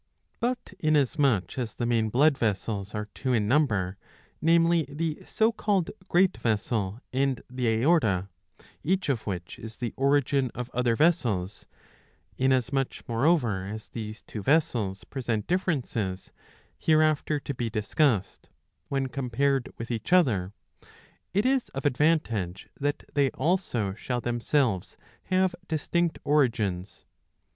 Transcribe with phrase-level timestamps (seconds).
[0.39, 3.97] But inasmuch as the main blood vessels are two in number,^*
[4.41, 8.27] namely the so called great vessel and the aorta,
[8.83, 9.25] each of 666b.
[9.25, 9.33] 70 ^ lii.
[9.35, 9.35] 4.
[9.35, 11.67] which is the origin of other vessels;
[12.39, 16.31] inasmuch, moreover, as these two vessels present differences,
[16.79, 18.49] hereafter to be discussed,
[18.87, 20.51] when" compared with each other,
[21.31, 27.05] it is of advantage that they also shall themselves have distinct origins.